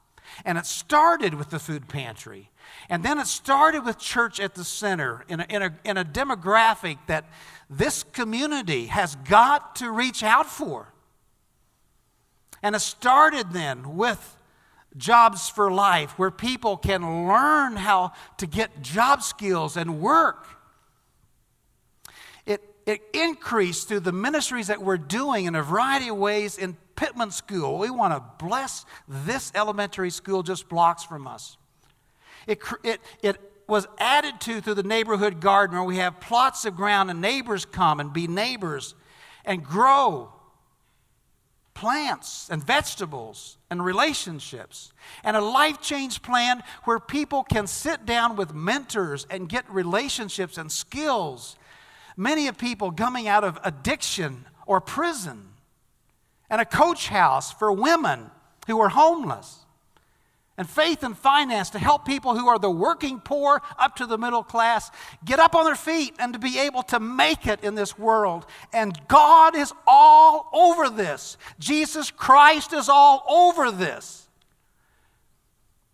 And 0.45 0.57
it 0.57 0.67
started 0.67 1.35
with 1.35 1.51
the 1.51 1.59
food 1.59 1.89
pantry. 1.89 2.51
And 2.89 3.03
then 3.03 3.19
it 3.19 3.27
started 3.27 3.85
with 3.85 3.99
church 3.99 4.41
at 4.41 4.55
the 4.55 4.65
center 4.65 5.25
in 5.29 5.41
a, 5.41 5.47
in 5.49 5.63
a, 5.63 5.79
in 5.85 5.97
a 5.97 6.05
demographic 6.05 6.99
that 7.07 7.27
this 7.69 8.03
community 8.03 8.87
has 8.87 9.17
got 9.17 9.77
to 9.77 9.91
reach 9.91 10.23
out 10.23 10.47
for. 10.47 10.93
And 12.63 12.77
it 12.77 12.81
started 12.81 13.53
then 13.53 13.97
with 13.97 14.37
Jobs 14.97 15.49
for 15.49 15.71
Life, 15.71 16.19
where 16.19 16.31
people 16.31 16.77
can 16.77 17.27
learn 17.27 17.77
how 17.77 18.13
to 18.37 18.47
get 18.47 18.83
job 18.83 19.23
skills 19.23 19.77
and 19.77 20.01
work. 20.01 20.47
It, 22.87 23.03
increased 23.13 23.89
through 23.89 24.01
the 24.01 24.13
ministries 24.13 24.67
that 24.67 24.83
we're 24.83 24.97
doing 24.97 25.45
in 25.45 25.55
a 25.55 25.63
variety 25.63 26.09
of 26.09 26.17
ways 26.17 26.59
in 26.59 26.77
Pittman 26.97 27.31
School. 27.31 27.79
We 27.79 27.91
want 27.91 28.15
to 28.15 28.45
bless 28.45 28.85
this 29.07 29.53
elementary 29.55 30.11
school 30.11 30.43
just 30.43 30.69
blocks 30.69 31.05
from 31.05 31.27
us. 31.27 31.57
It, 32.47 32.61
it, 32.83 33.01
it 33.23 33.39
was 33.69 33.87
added 33.99 34.41
to 34.41 34.61
through 34.61 34.75
the 34.75 34.83
neighborhood 34.83 35.41
garden 35.41 35.77
where 35.77 35.87
we 35.87 35.97
have 35.99 36.21
plots 36.21 36.65
of 36.65 36.77
ground 36.77 37.11
and 37.11 37.21
neighbors 37.21 37.65
come 37.65 38.01
and 38.01 38.13
be 38.13 38.27
neighbors 38.27 38.95
and 39.45 39.65
grow 39.65 40.33
plants 41.75 42.49
and 42.51 42.63
vegetables 42.63 43.57
and 43.71 43.85
relationships, 43.85 44.93
and 45.25 45.37
a 45.37 45.41
life 45.41 45.81
change 45.81 46.23
plan 46.23 46.63
where 46.85 47.01
people 47.01 47.43
can 47.43 47.67
sit 47.67 48.05
down 48.05 48.37
with 48.37 48.55
mentors 48.55 49.27
and 49.31 49.49
get 49.49 49.69
relationships 49.71 50.59
and 50.59 50.71
skills. 50.71 51.57
Many 52.17 52.49
of 52.49 52.59
people 52.59 52.93
coming 52.93 53.29
out 53.29 53.45
of 53.45 53.59
addiction 53.65 54.47
or 54.67 54.81
prison, 54.81 55.49
and 56.51 56.61
a 56.61 56.65
coach 56.65 57.09
house 57.09 57.53
for 57.53 57.73
women 57.73 58.31
who 58.67 58.81
are 58.81 58.91
homeless 58.91 59.63
and 60.59 60.69
faith 60.69 61.03
and 61.03 61.17
finance 61.17 61.71
to 61.71 61.79
help 61.79 62.05
people 62.05 62.37
who 62.37 62.47
are 62.47 62.59
the 62.59 62.71
working 62.71 63.21
poor 63.21 63.63
up 63.79 63.97
to 63.97 64.07
the 64.07 64.19
middle 64.19 64.43
class 64.43 64.91
get 65.25 65.41
up 65.41 65.55
on 65.55 65.65
their 65.65 65.75
feet 65.75 66.15
and 66.19 66.35
to 66.35 66.39
be 66.39 66.59
able 66.59 66.83
to 66.83 67.01
make 67.01 67.47
it 67.47 67.65
in 67.65 67.75
this 67.75 67.99
world. 67.99 68.45
And 68.73 68.97
God 69.09 69.57
is 69.57 69.73
all 69.87 70.51
over 70.53 70.91
this. 70.91 71.39
Jesus 71.59 72.11
Christ 72.11 72.73
is 72.75 72.89
all 72.89 73.25
over 73.29 73.71
this. 73.71 74.29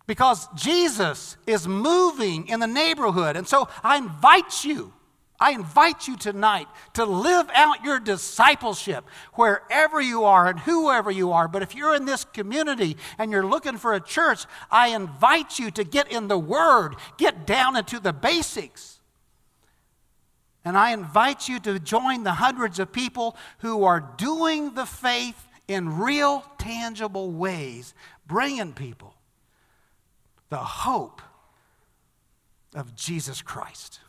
Because 0.05 0.47
Jesus 0.55 1.37
is 1.47 1.67
moving 1.67 2.47
in 2.47 2.59
the 2.59 2.67
neighborhood. 2.67 3.37
And 3.37 3.47
so 3.47 3.69
I 3.83 3.97
invite 3.97 4.65
you 4.65 4.93
I 5.39 5.51
invite 5.51 6.07
you 6.07 6.17
tonight 6.17 6.67
to 6.93 7.05
live 7.05 7.49
out 7.53 7.83
your 7.83 7.99
discipleship 7.99 9.05
wherever 9.33 10.01
you 10.01 10.25
are 10.25 10.47
and 10.47 10.59
whoever 10.59 11.09
you 11.09 11.31
are. 11.31 11.47
But 11.47 11.63
if 11.63 11.73
you're 11.73 11.95
in 11.95 12.05
this 12.05 12.25
community 12.25 12.97
and 13.17 13.31
you're 13.31 13.45
looking 13.45 13.77
for 13.77 13.93
a 13.93 14.01
church, 14.01 14.45
I 14.69 14.89
invite 14.89 15.57
you 15.57 15.71
to 15.71 15.85
get 15.85 16.11
in 16.11 16.27
the 16.27 16.37
Word, 16.37 16.95
get 17.17 17.47
down 17.47 17.77
into 17.77 17.99
the 17.99 18.11
basics. 18.11 18.99
And 20.65 20.77
I 20.77 20.91
invite 20.91 21.47
you 21.47 21.59
to 21.61 21.79
join 21.79 22.23
the 22.23 22.33
hundreds 22.33 22.77
of 22.77 22.91
people 22.91 23.37
who 23.59 23.85
are 23.85 24.01
doing 24.17 24.73
the 24.73 24.85
faith 24.85 25.47
in 25.69 25.99
real, 25.99 26.43
tangible 26.57 27.31
ways, 27.31 27.93
bringing 28.27 28.73
people 28.73 29.13
the 30.49 30.57
hope 30.57 31.21
of 32.75 32.93
Jesus 32.95 33.41
Christ. 33.41 33.99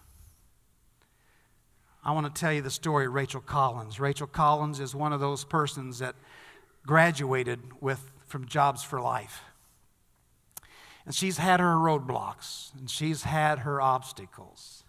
I 2.02 2.12
want 2.12 2.34
to 2.34 2.40
tell 2.40 2.52
you 2.52 2.62
the 2.62 2.70
story 2.70 3.06
of 3.06 3.12
Rachel 3.12 3.40
Collins. 3.40 4.00
Rachel 4.00 4.26
Collins 4.26 4.80
is 4.80 4.94
one 4.94 5.12
of 5.12 5.20
those 5.20 5.44
persons 5.44 5.98
that 5.98 6.14
graduated 6.86 7.60
with 7.80 8.10
from 8.26 8.46
Jobs 8.46 8.82
for 8.82 9.00
Life. 9.00 9.42
And 11.04 11.14
she's 11.14 11.38
had 11.38 11.60
her 11.60 11.74
roadblocks 11.74 12.74
and 12.78 12.88
she's 12.88 13.24
had 13.24 13.60
her 13.60 13.80
obstacles. 13.80 14.84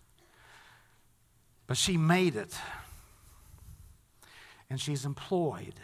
But 1.67 1.77
she 1.77 1.97
made 1.97 2.35
it. 2.35 2.55
And 4.69 4.79
she's 4.79 5.03
employed. 5.03 5.75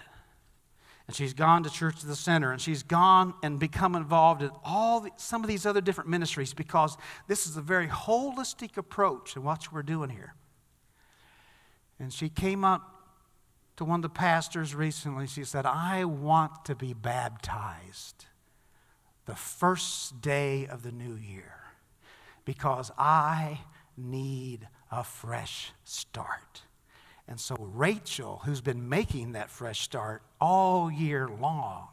And 1.07 1.15
she's 1.15 1.33
gone 1.33 1.63
to 1.63 1.69
Church 1.69 2.03
of 2.03 2.07
the 2.07 2.15
Center 2.15 2.51
and 2.51 2.61
she's 2.61 2.83
gone 2.83 3.33
and 3.43 3.59
become 3.59 3.95
involved 3.95 4.41
in 4.41 4.51
all 4.63 5.01
the, 5.01 5.11
some 5.17 5.43
of 5.43 5.47
these 5.49 5.65
other 5.65 5.81
different 5.81 6.09
ministries 6.09 6.53
because 6.53 6.97
this 7.27 7.47
is 7.47 7.57
a 7.57 7.61
very 7.61 7.87
holistic 7.87 8.77
approach 8.77 9.33
to 9.33 9.41
what 9.41 9.71
we're 9.73 9.83
doing 9.83 10.09
here. 10.09 10.35
And 11.99 12.13
she 12.13 12.29
came 12.29 12.63
up 12.63 12.97
to 13.77 13.85
one 13.85 13.99
of 13.99 14.03
the 14.03 14.09
pastors 14.09 14.75
recently. 14.75 15.27
She 15.27 15.43
said, 15.43 15.65
I 15.65 16.05
want 16.05 16.65
to 16.65 16.75
be 16.75 16.93
baptized 16.93 18.25
the 19.25 19.35
first 19.35 20.21
day 20.21 20.67
of 20.67 20.83
the 20.83 20.91
new 20.91 21.15
year 21.15 21.53
because 22.45 22.91
I 22.97 23.59
need 23.97 24.67
a 24.91 25.03
fresh 25.03 25.71
start. 25.83 26.63
And 27.27 27.39
so, 27.39 27.55
Rachel, 27.59 28.41
who's 28.45 28.61
been 28.61 28.87
making 28.87 29.33
that 29.33 29.49
fresh 29.49 29.81
start 29.81 30.21
all 30.39 30.89
year 30.89 31.27
long, 31.27 31.89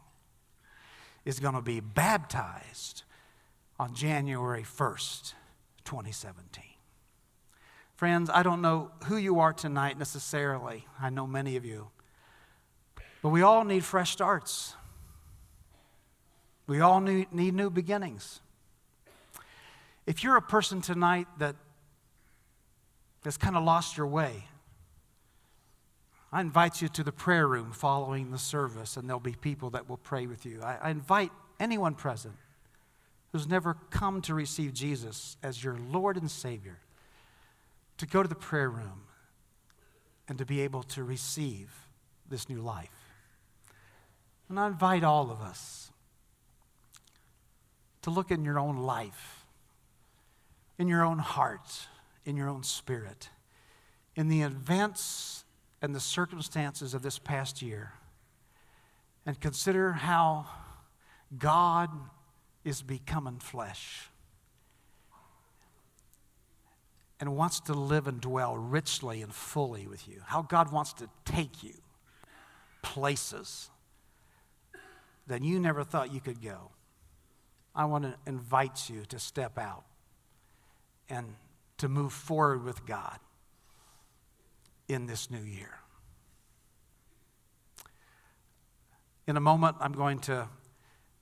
is 1.25 1.39
going 1.39 1.55
to 1.55 1.61
be 1.61 1.81
baptized 1.81 3.03
on 3.77 3.93
January 3.93 4.63
1st, 4.63 5.33
2017. 5.83 6.74
Friends, 7.95 8.29
I 8.29 8.43
don't 8.43 8.61
know 8.61 8.91
who 9.05 9.15
you 9.15 9.39
are 9.39 9.53
tonight 9.53 9.97
necessarily. 9.97 10.85
I 11.01 11.09
know 11.09 11.25
many 11.25 11.55
of 11.55 11.63
you. 11.63 11.87
But 13.21 13.29
we 13.29 13.41
all 13.41 13.63
need 13.63 13.85
fresh 13.85 14.11
starts. 14.11 14.75
We 16.67 16.81
all 16.81 16.99
need, 16.99 17.31
new 17.31 17.69
beginnings. 17.69 18.41
If 20.05 20.23
you're 20.23 20.35
a 20.35 20.41
person 20.41 20.81
tonight 20.81 21.27
that 21.37 21.55
has 23.23 23.37
kind 23.37 23.55
of 23.55 23.63
lost 23.63 23.97
your 23.97 24.07
way, 24.07 24.45
I 26.33 26.41
invite 26.41 26.81
you 26.81 26.89
to 26.89 27.03
the 27.03 27.13
prayer 27.13 27.47
room 27.47 27.71
following 27.71 28.31
the 28.31 28.37
service, 28.37 28.97
and 28.97 29.07
there'll 29.07 29.21
be 29.21 29.35
people 29.35 29.69
that 29.69 29.87
will 29.87 29.97
pray 29.97 30.27
with 30.27 30.45
you. 30.45 30.61
I, 30.61 30.77
I 30.81 30.89
invite 30.89 31.31
anyone 31.61 31.95
present 31.95 32.35
who's 33.31 33.47
never 33.47 33.77
come 33.89 34.21
to 34.23 34.33
receive 34.33 34.73
Jesus 34.73 35.37
as 35.41 35.63
your 35.63 35.77
Lord 35.89 36.17
and 36.17 36.29
Savior 36.29 36.79
to 37.97 38.05
go 38.05 38.21
to 38.21 38.29
the 38.29 38.35
prayer 38.35 38.69
room 38.69 39.03
and 40.27 40.37
to 40.37 40.45
be 40.45 40.61
able 40.61 40.83
to 40.83 41.03
receive 41.03 41.71
this 42.29 42.49
new 42.49 42.61
life. 42.61 42.89
And 44.49 44.59
I 44.59 44.67
invite 44.67 45.03
all 45.03 45.31
of 45.31 45.41
us 45.41 45.91
to 48.01 48.09
look 48.09 48.31
in 48.31 48.45
your 48.45 48.59
own 48.59 48.77
life, 48.77 49.45
in 50.77 50.87
your 50.87 51.03
own 51.03 51.19
heart, 51.19 51.87
in 52.25 52.37
your 52.37 52.49
own 52.49 52.63
spirit, 52.63 53.29
in 54.15 54.27
the 54.27 54.41
events 54.41 55.45
and 55.81 55.95
the 55.95 55.99
circumstances 55.99 56.93
of 56.93 57.01
this 57.01 57.19
past 57.19 57.61
year, 57.61 57.93
and 59.25 59.39
consider 59.39 59.93
how 59.93 60.47
God 61.37 61.89
is 62.63 62.81
becoming 62.81 63.39
flesh 63.39 64.09
and 67.19 67.35
wants 67.35 67.59
to 67.61 67.73
live 67.73 68.07
and 68.07 68.19
dwell 68.19 68.57
richly 68.57 69.21
and 69.21 69.33
fully 69.33 69.87
with 69.87 70.07
you. 70.07 70.21
How 70.25 70.41
God 70.41 70.71
wants 70.71 70.93
to 70.93 71.09
take 71.23 71.63
you 71.63 71.73
places 72.81 73.69
that 75.27 75.43
you 75.43 75.59
never 75.59 75.83
thought 75.83 76.13
you 76.13 76.19
could 76.19 76.41
go. 76.41 76.71
I 77.73 77.85
want 77.85 78.03
to 78.03 78.15
invite 78.25 78.89
you 78.89 79.03
to 79.09 79.19
step 79.19 79.57
out 79.57 79.83
and 81.09 81.35
to 81.77 81.89
move 81.89 82.13
forward 82.13 82.63
with 82.63 82.85
God 82.85 83.19
in 84.87 85.07
this 85.07 85.29
new 85.29 85.41
year. 85.41 85.79
In 89.27 89.35
a 89.35 89.41
moment, 89.41 89.77
I'm 89.79 89.93
going 89.93 90.19
to 90.19 90.47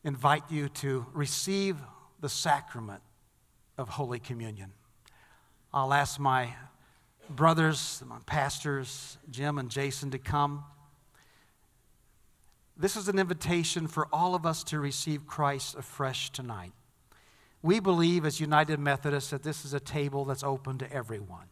invite 0.04 0.44
you 0.50 0.68
to 0.70 1.06
receive 1.14 1.78
the 2.20 2.30
sacrament 2.30 3.02
of 3.78 3.90
Holy 3.90 4.20
Communion. 4.20 4.74
I'll 5.76 5.94
ask 5.94 6.20
my 6.20 6.54
brothers, 7.32 8.04
my 8.06 8.20
pastors, 8.28 9.18
Jim 9.32 9.58
and 9.58 9.72
Jason, 9.72 10.12
to 10.12 10.20
come. 10.20 10.64
This 12.78 12.96
is 12.96 13.08
an 13.08 13.18
invitation 13.18 13.88
for 13.88 14.08
all 14.14 14.36
of 14.36 14.46
us 14.46 14.64
to 14.66 14.80
receive 14.80 15.26
Christ 15.26 15.76
afresh 15.76 16.30
tonight. 16.30 16.74
We 17.64 17.80
believe 17.80 18.24
as 18.24 18.40
United 18.40 18.80
Methodists 18.80 19.32
that 19.32 19.42
this 19.42 19.66
is 19.66 19.74
a 19.74 19.80
table 19.80 20.26
that's 20.26 20.44
open 20.44 20.78
to 20.78 20.94
everyone. 20.94 21.48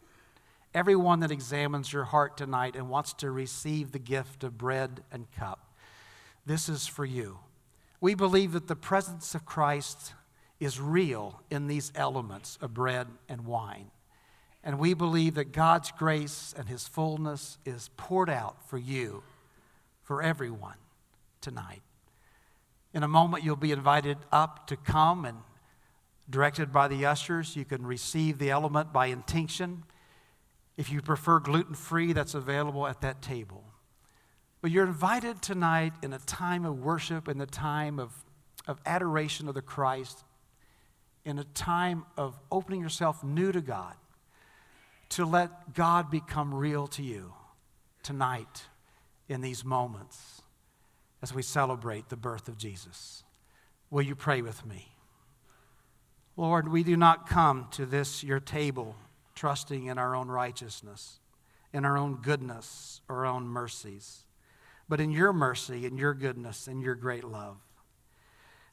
Everyone 0.72 1.18
that 1.20 1.32
examines 1.32 1.92
your 1.92 2.04
heart 2.04 2.36
tonight 2.36 2.76
and 2.76 2.88
wants 2.88 3.14
to 3.14 3.30
receive 3.32 3.90
the 3.90 3.98
gift 3.98 4.44
of 4.44 4.56
bread 4.56 5.02
and 5.10 5.30
cup, 5.32 5.74
this 6.46 6.68
is 6.68 6.86
for 6.86 7.04
you. 7.04 7.40
We 8.00 8.14
believe 8.14 8.52
that 8.52 8.68
the 8.68 8.76
presence 8.76 9.34
of 9.34 9.44
Christ 9.44 10.14
is 10.60 10.80
real 10.80 11.42
in 11.50 11.66
these 11.66 11.90
elements 11.96 12.56
of 12.62 12.72
bread 12.72 13.08
and 13.28 13.46
wine. 13.46 13.90
And 14.64 14.78
we 14.78 14.94
believe 14.94 15.34
that 15.34 15.52
God's 15.52 15.90
grace 15.90 16.54
and 16.56 16.68
His 16.68 16.86
fullness 16.86 17.58
is 17.64 17.90
poured 17.96 18.30
out 18.30 18.68
for 18.68 18.78
you, 18.78 19.22
for 20.02 20.22
everyone 20.22 20.76
tonight. 21.40 21.82
In 22.94 23.02
a 23.02 23.08
moment, 23.08 23.42
you'll 23.42 23.56
be 23.56 23.72
invited 23.72 24.18
up 24.30 24.66
to 24.68 24.76
come 24.76 25.24
and 25.24 25.38
directed 26.30 26.72
by 26.72 26.88
the 26.88 27.06
ushers. 27.06 27.56
You 27.56 27.64
can 27.64 27.84
receive 27.86 28.38
the 28.38 28.50
element 28.50 28.92
by 28.92 29.06
intinction. 29.06 29.84
If 30.76 30.90
you 30.90 31.02
prefer 31.02 31.40
gluten 31.40 31.74
free, 31.74 32.12
that's 32.12 32.34
available 32.34 32.86
at 32.86 33.00
that 33.00 33.22
table. 33.22 33.64
But 34.60 34.70
you're 34.70 34.86
invited 34.86 35.42
tonight 35.42 35.92
in 36.02 36.12
a 36.12 36.18
time 36.20 36.64
of 36.64 36.78
worship, 36.78 37.28
in 37.28 37.38
the 37.38 37.46
time 37.46 37.98
of, 37.98 38.12
of 38.68 38.78
adoration 38.86 39.48
of 39.48 39.54
the 39.54 39.62
Christ, 39.62 40.24
in 41.24 41.38
a 41.38 41.44
time 41.44 42.04
of 42.16 42.38
opening 42.50 42.80
yourself 42.80 43.24
new 43.24 43.52
to 43.52 43.60
God, 43.60 43.94
to 45.12 45.26
let 45.26 45.74
God 45.74 46.10
become 46.10 46.54
real 46.54 46.86
to 46.88 47.02
you 47.02 47.34
tonight 48.02 48.64
in 49.28 49.42
these 49.42 49.64
moments 49.64 50.42
as 51.20 51.34
we 51.34 51.42
celebrate 51.42 52.08
the 52.08 52.16
birth 52.16 52.48
of 52.48 52.56
Jesus. 52.56 53.22
Will 53.90 54.02
you 54.02 54.14
pray 54.14 54.40
with 54.40 54.64
me? 54.64 54.88
Lord, 56.36 56.68
we 56.68 56.82
do 56.82 56.96
not 56.96 57.28
come 57.28 57.68
to 57.72 57.84
this, 57.84 58.24
your 58.24 58.40
table, 58.40 58.96
trusting 59.34 59.84
in 59.86 59.98
our 59.98 60.14
own 60.14 60.28
righteousness, 60.28 61.20
in 61.74 61.84
our 61.84 61.98
own 61.98 62.16
goodness, 62.16 63.02
our 63.08 63.26
own 63.26 63.46
mercies, 63.46 64.24
but 64.88 64.98
in 64.98 65.10
your 65.10 65.34
mercy 65.34 65.84
and 65.84 65.98
your 65.98 66.14
goodness 66.14 66.66
and 66.66 66.82
your 66.82 66.94
great 66.94 67.24
love. 67.24 67.58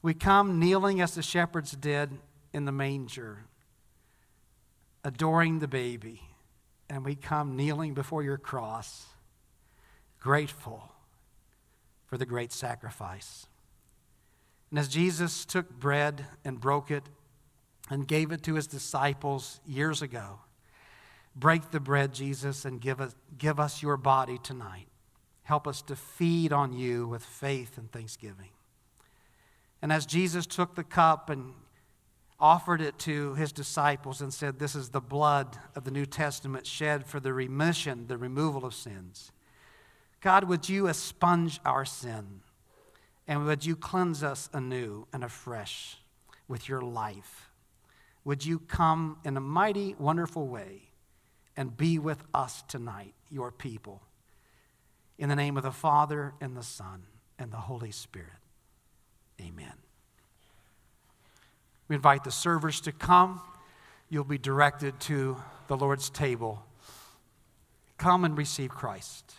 We 0.02 0.14
come 0.14 0.58
kneeling 0.58 1.02
as 1.02 1.16
the 1.16 1.22
shepherds 1.22 1.74
did 1.74 2.12
in 2.54 2.64
the 2.64 2.72
manger, 2.72 3.40
adoring 5.04 5.60
the 5.60 5.68
baby, 5.68 6.22
and 6.90 7.06
we 7.06 7.16
come 7.16 7.56
kneeling 7.56 7.94
before 7.94 8.24
your 8.24 8.38
cross, 8.38 9.06
grateful 10.20 10.92
for 12.06 12.18
the 12.18 12.26
great 12.26 12.52
sacrifice. 12.52 13.46
And 14.70 14.80
as 14.80 14.88
Jesus 14.88 15.46
took 15.46 15.70
bread 15.70 16.26
and 16.44 16.60
broke 16.60 16.92
it 16.92 17.04
and 17.90 18.08
gave 18.08 18.32
it 18.32 18.44
to 18.44 18.56
his 18.56 18.68
disciples 18.68 19.60
years 19.66 20.02
ago, 20.02 20.40
break 21.36 21.72
the 21.72 21.80
bread, 21.80 22.14
Jesus, 22.14 22.66
and 22.66 22.82
give 22.82 23.00
us, 23.00 23.16
give 23.38 23.60
us 23.60 23.82
your 23.82 23.98
body 23.98 24.38
tonight. 24.42 24.88
Help 25.44 25.68
us 25.68 25.82
to 25.84 25.96
feed 25.96 26.54
on 26.54 26.74
you 26.74 27.08
with 27.08 27.24
faith 27.24 27.78
and 27.78 27.92
thanksgiving. 27.92 28.50
And 29.82 29.92
as 29.92 30.06
Jesus 30.06 30.46
took 30.46 30.76
the 30.76 30.84
cup 30.84 31.30
and 31.30 31.54
offered 32.40 32.82
it 32.82 32.98
to 33.00 33.34
his 33.36 33.52
disciples 33.52 34.22
and 34.22 34.34
said, 34.34 34.60
This 34.60 34.76
is 34.76 34.90
the 34.90 35.02
blood 35.02 35.58
of 35.76 35.84
the 35.84 35.92
New 35.92 36.06
Testament 36.06 36.66
shed 36.66 37.06
for 37.06 37.20
the 37.20 37.34
remission, 37.34 38.08
the 38.08 38.18
removal 38.18 38.66
of 38.66 38.74
sins. 38.74 39.32
God, 40.22 40.46
would 40.46 40.70
you 40.70 40.88
expunge 40.88 41.60
our 41.66 41.86
sin? 41.86 42.42
And 43.28 43.46
would 43.46 43.66
you 43.66 43.76
cleanse 43.76 44.24
us 44.24 44.50
anew 44.54 45.08
and 45.14 45.24
afresh 45.24 45.98
with 46.48 46.68
your 46.68 46.82
life? 46.82 47.50
Would 48.24 48.46
you 48.46 48.60
come 48.60 49.18
in 49.24 49.38
a 49.38 49.42
mighty, 49.42 49.96
wonderful 50.00 50.48
way 50.48 50.90
and 51.56 51.76
be 51.76 52.00
with 52.00 52.24
us 52.34 52.64
tonight, 52.68 53.14
your 53.30 53.52
people? 53.52 54.02
In 55.18 55.30
the 55.30 55.36
name 55.36 55.58
of 55.58 55.64
the 55.64 55.72
Father, 55.72 56.34
and 56.42 56.56
the 56.56 56.64
Son, 56.64 57.04
and 57.38 57.52
the 57.52 57.58
Holy 57.58 57.92
Spirit. 57.92 58.30
Amen. 59.40 59.74
We 61.90 61.96
invite 61.96 62.24
the 62.24 62.32
servers 62.32 62.80
to 62.82 62.94
come. 62.94 63.42
You'll 64.10 64.24
be 64.24 64.38
directed 64.38 65.00
to 65.02 65.38
the 65.68 65.76
Lord's 65.76 66.10
table. 66.10 66.64
Come 67.98 68.24
and 68.24 68.38
receive 68.38 68.70
Christ. 68.70 69.34